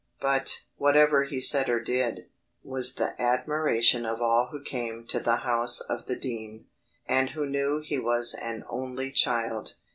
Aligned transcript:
But, 0.19 0.63
whatever 0.77 1.25
he 1.25 1.39
said 1.39 1.69
or 1.69 1.79
did, 1.79 2.27
was 2.63 2.95
the 2.95 3.13
admiration 3.21 4.03
of 4.03 4.19
all 4.19 4.47
who 4.49 4.59
came 4.63 5.05
to 5.09 5.19
the 5.19 5.35
house 5.35 5.79
of 5.79 6.07
the 6.07 6.15
dean, 6.17 6.65
and 7.05 7.29
who 7.29 7.45
knew 7.45 7.77
he 7.81 7.99
was 7.99 8.33
an 8.33 8.63
only 8.67 9.11
child. 9.11 9.75